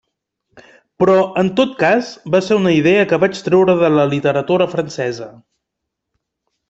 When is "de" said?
3.85-3.93